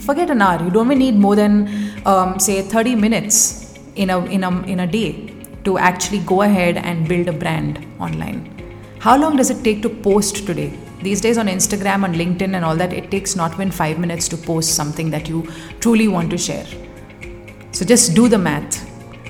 Forget 0.00 0.30
an 0.30 0.42
hour. 0.42 0.62
You 0.62 0.70
don't 0.70 0.86
even 0.86 0.98
need 0.98 1.14
more 1.14 1.36
than 1.36 1.68
um, 2.06 2.38
say 2.38 2.62
30 2.62 2.94
minutes 2.94 3.78
in 3.96 4.10
a, 4.10 4.24
in, 4.26 4.44
a, 4.44 4.62
in 4.64 4.80
a 4.80 4.86
day 4.86 5.34
to 5.64 5.78
actually 5.78 6.20
go 6.20 6.42
ahead 6.42 6.76
and 6.76 7.08
build 7.08 7.28
a 7.28 7.32
brand 7.32 7.86
online. 7.98 8.56
How 8.98 9.16
long 9.16 9.36
does 9.36 9.50
it 9.50 9.64
take 9.64 9.82
to 9.82 9.88
post 9.88 10.46
today? 10.46 10.72
These 11.02 11.22
days 11.22 11.38
on 11.38 11.46
instagram 11.46 12.04
and 12.04 12.14
linkedin 12.14 12.54
and 12.54 12.62
all 12.62 12.76
that 12.76 12.92
it 12.92 13.10
takes 13.10 13.34
not 13.34 13.54
even 13.54 13.70
five 13.70 13.98
minutes 13.98 14.28
to 14.28 14.36
post 14.36 14.74
something 14.74 15.08
that 15.10 15.28
you 15.28 15.50
truly 15.80 16.08
want 16.08 16.30
to 16.30 16.38
share. 16.38 16.66
So 17.72 17.86
just 17.86 18.14
do 18.14 18.28
the 18.28 18.36
math. 18.36 18.86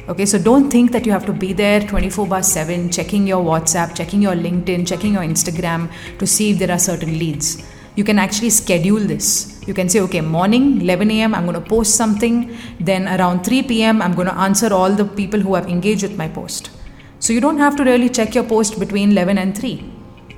Okay 0.08 0.26
so 0.26 0.38
don't 0.38 0.70
think 0.70 0.90
that 0.90 1.06
you 1.06 1.12
have 1.12 1.24
to 1.26 1.32
be 1.32 1.52
there 1.52 1.80
24 1.80 2.26
by 2.26 2.40
7 2.40 2.90
checking 2.90 3.28
your 3.28 3.44
whatsapp 3.44 3.94
checking 3.94 4.20
your 4.20 4.34
linkedin 4.34 4.84
checking 4.84 5.12
your 5.12 5.22
instagram 5.22 5.88
to 6.18 6.26
see 6.26 6.50
if 6.50 6.58
there 6.58 6.72
are 6.72 6.80
certain 6.80 7.16
leads 7.16 7.62
you 7.96 8.04
can 8.04 8.18
actually 8.18 8.50
schedule 8.50 9.00
this. 9.00 9.62
You 9.66 9.74
can 9.74 9.88
say, 9.88 10.00
okay, 10.00 10.20
morning, 10.20 10.80
11 10.80 11.10
a.m., 11.10 11.34
I'm 11.34 11.44
going 11.46 11.60
to 11.62 11.68
post 11.68 11.96
something. 11.96 12.56
Then 12.78 13.08
around 13.08 13.44
3 13.44 13.64
p.m., 13.64 14.00
I'm 14.00 14.14
going 14.14 14.28
to 14.28 14.34
answer 14.34 14.72
all 14.72 14.90
the 14.90 15.04
people 15.04 15.40
who 15.40 15.54
have 15.54 15.68
engaged 15.68 16.02
with 16.02 16.16
my 16.16 16.28
post. 16.28 16.70
So 17.18 17.32
you 17.32 17.40
don't 17.40 17.58
have 17.58 17.76
to 17.76 17.84
really 17.84 18.08
check 18.08 18.34
your 18.34 18.44
post 18.44 18.78
between 18.78 19.10
11 19.12 19.38
and 19.38 19.56
3. 19.56 19.84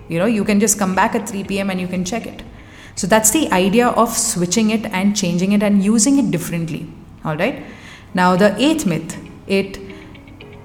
You 0.08 0.18
know, 0.18 0.26
you 0.26 0.44
can 0.44 0.60
just 0.60 0.78
come 0.78 0.94
back 0.94 1.14
at 1.14 1.28
3 1.28 1.44
p.m. 1.44 1.70
and 1.70 1.80
you 1.80 1.86
can 1.86 2.04
check 2.04 2.26
it. 2.26 2.42
So 2.94 3.06
that's 3.06 3.30
the 3.30 3.50
idea 3.52 3.88
of 3.88 4.10
switching 4.10 4.70
it 4.70 4.86
and 4.86 5.16
changing 5.16 5.52
it 5.52 5.62
and 5.62 5.82
using 5.82 6.18
it 6.18 6.30
differently. 6.30 6.90
All 7.24 7.36
right. 7.36 7.64
Now, 8.14 8.36
the 8.36 8.54
eighth 8.62 8.84
myth 8.86 9.16
it 9.46 9.78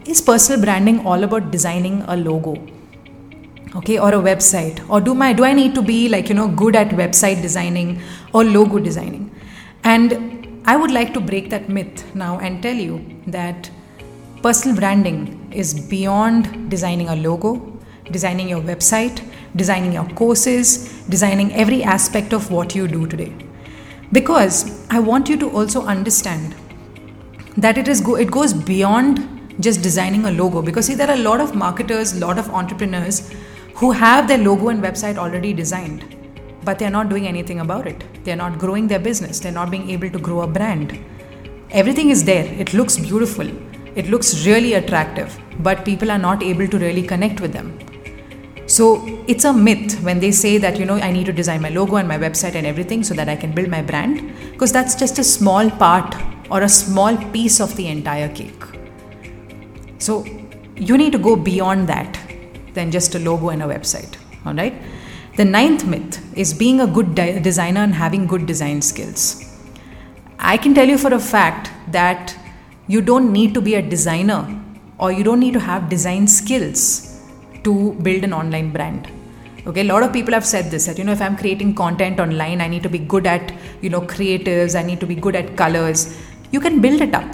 is 0.06 0.22
personal 0.22 0.62
branding 0.62 1.06
all 1.06 1.24
about 1.24 1.52
designing 1.52 2.02
a 2.08 2.18
logo 2.18 2.56
okay 3.76 4.00
or 4.00 4.10
a 4.10 4.22
website. 4.30 4.84
Or 4.90 5.02
do 5.02 5.14
my 5.14 5.34
do 5.34 5.44
i 5.44 5.54
need 5.54 5.76
to 5.76 5.82
be 5.82 6.10
like 6.10 6.30
you 6.30 6.36
know 6.36 6.48
good 6.48 6.76
at 6.76 6.90
website 6.90 7.42
designing 7.42 8.02
or 8.34 8.44
logo 8.44 8.80
designing? 8.80 9.32
And 9.84 10.62
i 10.66 10.76
would 10.76 10.92
like 10.92 11.14
to 11.14 11.20
break 11.20 11.50
that 11.50 11.70
myth 11.70 12.04
now 12.16 12.40
and 12.40 12.62
tell 12.62 12.76
you 12.76 13.00
that 13.28 13.70
personal 14.42 14.76
branding 14.76 15.20
is 15.52 15.74
beyond 15.90 16.70
designing 16.70 17.10
a 17.10 17.16
logo 17.16 17.52
designing 18.12 18.50
your 18.50 18.62
website 18.62 19.22
designing 19.56 19.94
your 19.94 20.08
courses 20.22 20.74
designing 21.10 21.54
every 21.54 21.84
aspect 21.84 22.34
of 22.34 22.52
what 22.52 22.76
you 22.76 22.88
do 22.88 23.08
today. 23.08 23.34
Because 24.12 24.86
i 24.90 25.00
want 25.00 25.30
you 25.30 25.38
to 25.38 25.50
also 25.50 25.86
understand 25.86 26.56
that 27.58 27.78
it 27.78 27.88
is 27.88 28.02
go- 28.02 28.16
it 28.16 28.32
goes 28.32 28.54
beyond 28.54 29.20
just 29.60 29.82
designing 29.82 30.26
a 30.26 30.32
logo. 30.32 30.62
Because 30.62 30.86
see 30.86 30.94
there 30.94 31.10
are 31.10 31.16
a 31.16 31.24
lot 31.30 31.42
of 31.42 31.56
marketers 31.56 32.14
a 32.14 32.20
lot 32.26 32.38
of 32.38 32.50
entrepreneurs 32.50 33.34
who 33.78 33.92
have 33.92 34.28
their 34.28 34.40
logo 34.40 34.70
and 34.70 34.84
website 34.84 35.18
already 35.18 35.54
designed 35.54 36.04
but 36.68 36.80
they're 36.80 36.96
not 36.96 37.08
doing 37.08 37.26
anything 37.28 37.62
about 37.62 37.88
it. 37.88 38.04
They're 38.26 38.36
not 38.36 38.58
growing 38.60 38.88
their 38.88 39.00
business. 39.00 39.40
They're 39.40 39.54
not 39.54 39.72
being 39.72 39.90
able 39.90 40.10
to 40.10 40.20
grow 40.20 40.42
a 40.42 40.48
brand. 40.48 41.00
Everything 41.72 42.10
is 42.10 42.26
there. 42.26 42.46
It 42.64 42.74
looks 42.74 42.98
beautiful. 42.98 43.48
It 43.96 44.10
looks 44.10 44.46
really 44.46 44.74
attractive 44.74 45.40
but 45.60 45.86
people 45.86 46.12
are 46.12 46.18
not 46.18 46.44
able 46.44 46.68
to 46.68 46.78
really 46.78 47.04
connect 47.04 47.40
with 47.40 47.54
them. 47.54 47.80
So 48.66 49.24
it's 49.28 49.46
a 49.46 49.54
myth 49.54 50.02
when 50.02 50.20
they 50.20 50.32
say 50.32 50.58
that 50.58 50.78
you 50.78 50.86
know 50.86 50.96
I 50.96 51.12
need 51.12 51.26
to 51.28 51.34
design 51.34 51.62
my 51.62 51.70
logo 51.70 51.96
and 51.96 52.08
my 52.08 52.18
website 52.18 52.56
and 52.56 52.68
everything 52.68 53.04
so 53.04 53.14
that 53.14 53.30
I 53.30 53.36
can 53.38 53.54
build 53.54 53.70
my 53.70 53.82
brand 53.82 54.34
because 54.52 54.74
that's 54.74 54.96
just 54.96 55.20
a 55.20 55.24
small 55.24 55.70
part 55.70 56.16
or 56.50 56.62
a 56.64 56.70
small 56.70 57.16
piece 57.32 57.62
of 57.62 57.76
the 57.78 57.88
entire 57.88 58.28
cake. 58.28 58.64
So 60.00 60.26
you 60.76 60.98
need 60.98 61.14
to 61.14 61.18
go 61.18 61.36
beyond 61.36 61.88
that 61.88 62.20
than 62.78 62.92
just 62.98 63.16
a 63.20 63.20
logo 63.28 63.50
and 63.50 63.64
a 63.68 63.70
website. 63.74 64.16
All 64.46 64.54
right. 64.62 64.76
The 65.40 65.46
ninth 65.46 65.86
myth 65.94 66.16
is 66.44 66.54
being 66.64 66.80
a 66.82 66.88
good 66.88 67.14
di- 67.20 67.40
designer 67.48 67.84
and 67.88 67.94
having 68.04 68.26
good 68.34 68.46
design 68.52 68.82
skills. 68.82 69.24
I 70.40 70.58
can 70.58 70.74
tell 70.74 70.88
you 70.94 70.98
for 70.98 71.14
a 71.14 71.20
fact 71.20 71.70
that 71.92 72.36
you 72.88 73.02
don't 73.02 73.32
need 73.32 73.54
to 73.54 73.62
be 73.62 73.76
a 73.76 73.82
designer 73.82 74.42
or 74.98 75.12
you 75.12 75.24
don't 75.24 75.40
need 75.46 75.54
to 75.60 75.60
have 75.60 75.90
design 75.90 76.28
skills 76.28 76.82
to 77.64 77.94
build 78.06 78.24
an 78.24 78.34
online 78.34 78.70
brand 78.76 79.08
okay 79.70 79.82
a 79.86 79.90
lot 79.92 80.04
of 80.06 80.12
people 80.18 80.34
have 80.38 80.46
said 80.52 80.66
this 80.74 80.86
that 80.88 80.98
you 81.00 81.06
know 81.08 81.16
if 81.18 81.22
i'm 81.26 81.36
creating 81.42 81.72
content 81.82 82.20
online 82.26 82.62
i 82.66 82.68
need 82.74 82.84
to 82.88 82.92
be 82.98 83.02
good 83.14 83.28
at 83.36 83.54
you 83.82 83.90
know 83.94 84.02
creatives 84.14 84.76
i 84.82 84.84
need 84.90 85.02
to 85.04 85.10
be 85.14 85.18
good 85.26 85.36
at 85.42 85.50
colors 85.62 86.02
you 86.56 86.62
can 86.66 86.80
build 86.86 87.02
it 87.08 87.14
up 87.22 87.32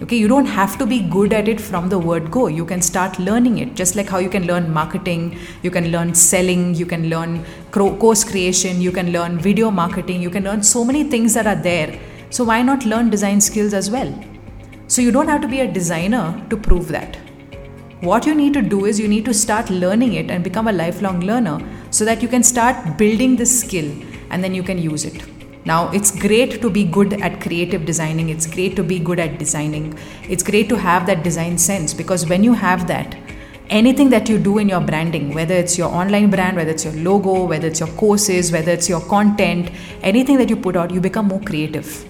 okay 0.00 0.16
you 0.16 0.28
don't 0.28 0.46
have 0.46 0.78
to 0.78 0.86
be 0.86 1.00
good 1.00 1.32
at 1.32 1.48
it 1.48 1.60
from 1.60 1.88
the 1.88 1.98
word 1.98 2.30
go. 2.30 2.46
You 2.46 2.64
can 2.64 2.80
start 2.80 3.18
learning 3.18 3.58
it 3.58 3.74
just 3.74 3.96
like 3.96 4.08
how 4.08 4.18
you 4.18 4.28
can 4.28 4.46
learn 4.46 4.72
marketing 4.72 5.36
you 5.62 5.70
can 5.70 5.90
learn 5.90 6.14
selling 6.14 6.74
you 6.74 6.86
can 6.86 7.08
learn 7.08 7.44
course 7.72 8.22
creation 8.22 8.80
you 8.80 8.92
can 8.92 9.12
learn 9.12 9.38
video 9.38 9.70
marketing 9.70 10.22
you 10.22 10.30
can 10.30 10.44
learn 10.44 10.62
so 10.62 10.84
many 10.84 11.04
things 11.04 11.34
that 11.34 11.46
are 11.46 11.60
there. 11.70 11.98
So 12.30 12.44
why 12.44 12.62
not 12.62 12.84
learn 12.84 13.10
design 13.10 13.40
skills 13.40 13.74
as 13.74 13.90
well? 13.90 14.12
So 14.86 15.02
you 15.02 15.10
don't 15.10 15.28
have 15.28 15.40
to 15.40 15.48
be 15.48 15.60
a 15.60 15.72
designer 15.72 16.46
to 16.50 16.56
prove 16.56 16.88
that. 16.88 17.16
What 18.00 18.26
you 18.26 18.34
need 18.34 18.54
to 18.54 18.62
do 18.62 18.84
is 18.84 19.00
you 19.00 19.08
need 19.08 19.24
to 19.24 19.34
start 19.34 19.68
learning 19.68 20.12
it 20.12 20.30
and 20.30 20.44
become 20.44 20.68
a 20.68 20.72
lifelong 20.72 21.20
learner 21.20 21.58
so 21.90 22.04
that 22.04 22.22
you 22.22 22.28
can 22.28 22.44
start 22.44 22.96
building 22.96 23.34
this 23.34 23.60
skill 23.60 23.90
and 24.30 24.44
then 24.44 24.54
you 24.54 24.62
can 24.62 24.78
use 24.78 25.04
it 25.04 25.37
now, 25.68 25.90
it's 25.90 26.10
great 26.10 26.62
to 26.62 26.70
be 26.70 26.82
good 26.84 27.12
at 27.20 27.42
creative 27.42 27.84
designing, 27.84 28.30
it's 28.30 28.46
great 28.46 28.74
to 28.76 28.82
be 28.82 28.98
good 28.98 29.20
at 29.20 29.38
designing, 29.38 29.98
it's 30.28 30.42
great 30.42 30.70
to 30.70 30.76
have 30.76 31.06
that 31.06 31.22
design 31.22 31.58
sense 31.58 31.92
because 31.92 32.26
when 32.26 32.42
you 32.42 32.54
have 32.54 32.86
that, 32.86 33.14
anything 33.68 34.08
that 34.08 34.30
you 34.30 34.38
do 34.38 34.56
in 34.56 34.70
your 34.70 34.80
branding, 34.80 35.34
whether 35.34 35.54
it's 35.54 35.76
your 35.76 35.90
online 36.02 36.30
brand, 36.30 36.56
whether 36.56 36.70
it's 36.70 36.86
your 36.86 36.94
logo, 36.94 37.44
whether 37.44 37.68
it's 37.68 37.80
your 37.80 37.90
courses, 38.02 38.50
whether 38.50 38.72
it's 38.72 38.88
your 38.88 39.02
content, 39.02 39.70
anything 40.02 40.38
that 40.38 40.48
you 40.48 40.56
put 40.56 40.74
out, 40.74 40.90
you 40.90 41.02
become 41.02 41.28
more 41.28 41.40
creative. 41.42 42.04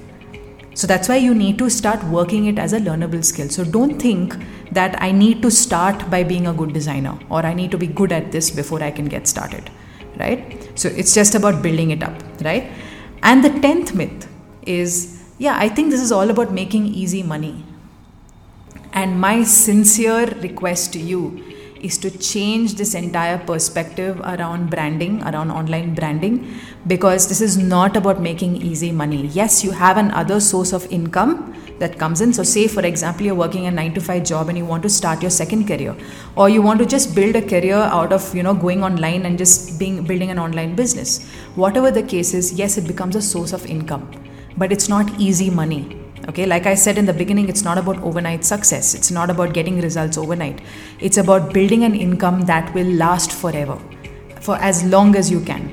So 0.74 0.86
that's 0.86 1.08
why 1.08 1.16
you 1.16 1.34
need 1.34 1.58
to 1.58 1.68
start 1.68 2.04
working 2.04 2.44
it 2.46 2.60
as 2.60 2.72
a 2.72 2.78
learnable 2.78 3.24
skill. 3.24 3.48
So 3.48 3.64
don't 3.64 4.00
think 4.00 4.36
that 4.70 5.02
I 5.02 5.10
need 5.10 5.42
to 5.42 5.50
start 5.50 6.08
by 6.08 6.22
being 6.22 6.46
a 6.46 6.52
good 6.52 6.72
designer 6.72 7.18
or 7.28 7.44
I 7.44 7.54
need 7.54 7.72
to 7.72 7.78
be 7.78 7.88
good 7.88 8.12
at 8.12 8.30
this 8.30 8.50
before 8.50 8.80
I 8.84 8.92
can 8.92 9.06
get 9.06 9.26
started, 9.26 9.68
right? 10.20 10.70
So 10.76 10.88
it's 10.88 11.12
just 11.12 11.34
about 11.34 11.60
building 11.60 11.90
it 11.90 12.04
up, 12.04 12.22
right? 12.44 12.70
And 13.22 13.44
the 13.44 13.50
10th 13.50 13.94
myth 13.94 14.28
is 14.62 15.18
yeah, 15.38 15.56
I 15.56 15.68
think 15.68 15.90
this 15.90 16.00
is 16.00 16.10
all 16.10 16.30
about 16.30 16.52
making 16.52 16.86
easy 16.86 17.22
money. 17.22 17.64
And 18.92 19.20
my 19.20 19.44
sincere 19.44 20.26
request 20.26 20.92
to 20.94 20.98
you 20.98 21.47
is 21.82 21.98
to 21.98 22.10
change 22.18 22.74
this 22.74 22.94
entire 22.94 23.38
perspective 23.38 24.20
around 24.20 24.70
branding, 24.70 25.22
around 25.22 25.50
online 25.50 25.94
branding, 25.94 26.54
because 26.86 27.28
this 27.28 27.40
is 27.40 27.56
not 27.56 27.96
about 27.96 28.20
making 28.20 28.56
easy 28.56 28.92
money. 28.92 29.26
Yes, 29.28 29.62
you 29.64 29.70
have 29.70 29.96
another 29.96 30.40
source 30.40 30.72
of 30.72 30.90
income 30.92 31.54
that 31.78 31.98
comes 31.98 32.20
in. 32.20 32.32
So, 32.32 32.42
say 32.42 32.66
for 32.66 32.84
example, 32.84 33.26
you're 33.26 33.34
working 33.34 33.66
a 33.66 33.70
nine 33.70 33.94
to 33.94 34.00
five 34.00 34.24
job 34.24 34.48
and 34.48 34.58
you 34.58 34.64
want 34.64 34.82
to 34.82 34.88
start 34.88 35.22
your 35.22 35.30
second 35.30 35.66
career, 35.66 35.96
or 36.36 36.48
you 36.48 36.62
want 36.62 36.80
to 36.80 36.86
just 36.86 37.14
build 37.14 37.36
a 37.36 37.42
career 37.42 37.76
out 37.76 38.12
of 38.12 38.34
you 38.34 38.42
know 38.42 38.54
going 38.54 38.82
online 38.82 39.26
and 39.26 39.38
just 39.38 39.78
being 39.78 40.02
building 40.04 40.30
an 40.30 40.38
online 40.38 40.74
business. 40.74 41.28
Whatever 41.54 41.90
the 41.90 42.02
case 42.02 42.34
is, 42.34 42.52
yes, 42.52 42.78
it 42.78 42.86
becomes 42.86 43.16
a 43.16 43.22
source 43.22 43.52
of 43.52 43.66
income, 43.66 44.10
but 44.56 44.72
it's 44.72 44.88
not 44.88 45.18
easy 45.18 45.50
money. 45.50 46.07
Okay, 46.26 46.46
like 46.46 46.66
I 46.66 46.74
said 46.74 46.98
in 46.98 47.06
the 47.06 47.12
beginning, 47.12 47.48
it's 47.48 47.62
not 47.62 47.78
about 47.78 48.02
overnight 48.02 48.44
success. 48.44 48.94
It's 48.94 49.10
not 49.10 49.30
about 49.30 49.54
getting 49.54 49.80
results 49.80 50.18
overnight. 50.18 50.60
It's 51.00 51.16
about 51.16 51.54
building 51.54 51.84
an 51.84 51.94
income 51.94 52.42
that 52.42 52.74
will 52.74 52.86
last 52.86 53.32
forever, 53.32 53.78
for 54.40 54.56
as 54.56 54.84
long 54.84 55.16
as 55.16 55.30
you 55.30 55.40
can 55.40 55.72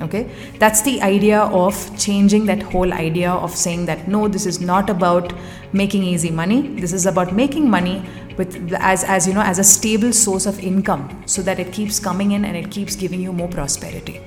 okay 0.00 0.28
that's 0.58 0.82
the 0.82 1.00
idea 1.00 1.40
of 1.40 1.98
changing 1.98 2.44
that 2.46 2.62
whole 2.62 2.92
idea 2.92 3.30
of 3.30 3.50
saying 3.50 3.86
that 3.86 4.06
no 4.06 4.28
this 4.28 4.44
is 4.44 4.60
not 4.60 4.90
about 4.90 5.32
making 5.72 6.02
easy 6.02 6.30
money 6.30 6.60
this 6.76 6.92
is 6.92 7.06
about 7.06 7.32
making 7.32 7.68
money 7.68 8.04
with 8.36 8.74
as 8.78 9.04
as 9.04 9.26
you 9.26 9.32
know 9.32 9.40
as 9.40 9.58
a 9.58 9.64
stable 9.64 10.12
source 10.12 10.44
of 10.44 10.58
income 10.60 11.22
so 11.24 11.40
that 11.40 11.58
it 11.58 11.72
keeps 11.72 11.98
coming 11.98 12.32
in 12.32 12.44
and 12.44 12.56
it 12.56 12.70
keeps 12.70 12.94
giving 12.94 13.20
you 13.20 13.32
more 13.32 13.48
prosperity 13.48 14.20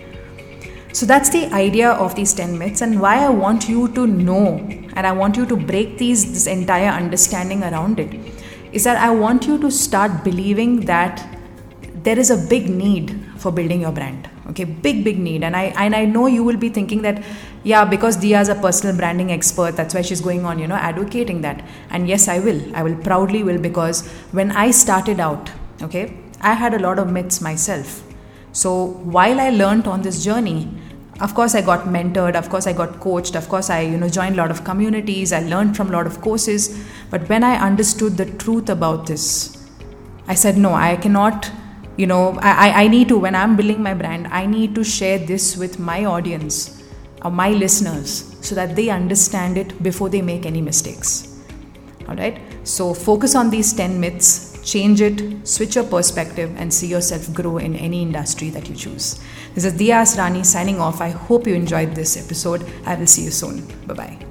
so 0.92 1.06
that's 1.06 1.30
the 1.30 1.46
idea 1.54 1.90
of 1.92 2.16
these 2.16 2.34
10 2.34 2.58
myths 2.58 2.82
and 2.82 3.00
why 3.00 3.16
i 3.26 3.30
want 3.30 3.70
you 3.70 3.88
to 3.90 4.08
know 4.08 4.58
and 4.96 5.06
i 5.06 5.12
want 5.12 5.38
you 5.38 5.46
to 5.46 5.56
break 5.56 5.98
these 5.98 6.32
this 6.34 6.48
entire 6.48 6.90
understanding 6.90 7.64
around 7.64 8.00
it 8.00 8.14
is 8.72 8.84
that 8.84 8.98
i 8.98 9.10
want 9.10 9.46
you 9.46 9.58
to 9.60 9.70
start 9.70 10.24
believing 10.24 10.82
that 10.82 11.26
there 12.04 12.18
is 12.18 12.32
a 12.32 12.38
big 12.56 12.70
need 12.70 13.16
for 13.38 13.52
building 13.52 13.82
your 13.82 13.92
brand 13.92 14.30
okay? 14.50 14.66
Big 14.66 15.04
big 15.04 15.20
need. 15.20 15.44
And 15.44 15.56
i 15.56 15.66
and 15.86 15.96
i 15.96 16.06
know 16.06 16.28
you 16.28 16.44
will 16.44 16.58
be 16.58 16.70
thinking 16.70 17.02
that 17.04 17.24
yeah 17.64 17.86
because 17.86 18.18
dia 18.18 18.42
is 18.42 18.50
a 18.50 18.56
personal 18.56 18.96
branding 18.96 19.32
expert 19.32 19.76
that's 19.76 19.94
why 19.94 20.02
she's 20.02 20.22
going 20.22 20.46
on 20.46 20.60
you 20.60 20.68
know 20.68 20.76
advocating 20.76 21.42
that. 21.42 21.64
And 21.90 22.08
yes 22.08 22.28
i 22.28 22.40
will. 22.40 22.62
I 22.76 22.84
will 22.84 22.96
proudly 22.96 23.44
will 23.44 23.60
because 23.60 24.08
when 24.32 24.52
i 24.52 24.72
started 24.72 25.20
out 25.20 25.52
okay 25.82 26.18
i 26.42 26.54
had 26.54 26.74
a 26.74 26.80
lot 26.80 27.00
of 27.00 27.12
myths 27.12 27.42
myself. 27.42 28.04
So 28.52 28.86
while 29.18 29.40
i 29.40 29.50
learned 29.50 29.88
on 29.88 30.02
this 30.02 30.24
journey 30.24 30.68
of 31.22 31.36
course 31.36 31.56
i 31.56 31.62
got 31.62 31.86
mentored. 31.86 32.36
Of 32.36 32.50
course 32.50 32.68
i 32.68 32.74
got 32.74 33.00
coached. 33.00 33.36
Of 33.36 33.50
course 33.50 33.70
i 33.70 33.82
you 33.82 33.98
know 33.98 34.10
joined 34.10 34.36
a 34.36 34.38
lot 34.38 34.52
of 34.52 34.64
communities. 34.64 35.34
I 35.34 35.42
learned 35.42 35.76
from 35.76 35.90
a 35.90 35.92
lot 35.92 36.08
of 36.08 36.22
courses. 36.22 36.84
But 37.10 37.28
when 37.30 37.44
i 37.44 37.56
understood 37.56 38.18
the 38.18 38.26
truth 38.26 38.70
about 38.70 39.08
this 39.08 39.58
i 40.28 40.36
said 40.36 40.58
no 40.58 40.74
i 40.74 40.96
cannot 40.96 41.52
you 41.98 42.06
know 42.06 42.38
I, 42.40 42.84
I 42.84 42.88
need 42.88 43.08
to 43.08 43.18
when 43.18 43.36
i'm 43.36 43.56
building 43.56 43.82
my 43.82 43.94
brand 43.96 44.28
i 44.28 44.46
need 44.46 44.76
to 44.76 44.84
share 44.84 45.18
this 45.18 45.58
with 45.58 45.80
my 45.80 46.06
audience 46.06 46.80
or 47.24 47.32
my 47.32 47.50
listeners 47.50 48.36
so 48.42 48.56
that 48.56 48.76
they 48.76 48.90
understand 48.90 49.58
it 49.58 49.82
before 49.84 50.10
they 50.10 50.22
make 50.22 50.46
any 50.46 50.62
mistakes. 50.62 51.40
All 52.08 52.16
right? 52.16 52.42
So 52.64 52.94
focus 52.94 53.36
on 53.36 53.50
these 53.50 53.74
10 53.74 54.00
myths 54.00 54.49
change 54.72 55.02
it 55.02 55.48
switch 55.48 55.76
your 55.76 55.86
perspective 55.86 56.54
and 56.58 56.74
see 56.74 56.88
yourself 56.88 57.34
grow 57.34 57.58
in 57.58 57.76
any 57.76 58.02
industry 58.02 58.50
that 58.50 58.70
you 58.70 58.76
choose. 58.76 59.20
This 59.56 59.66
is 59.66 59.74
Dia 59.74 60.06
Rani 60.18 60.44
signing 60.44 60.80
off. 60.80 61.02
I 61.02 61.10
hope 61.10 61.48
you 61.48 61.56
enjoyed 61.56 61.96
this 61.96 62.18
episode. 62.18 62.66
I 62.86 62.96
will 62.96 63.08
see 63.08 63.24
you 63.24 63.32
soon. 63.32 63.66
Bye 63.88 63.94
bye 63.94 64.29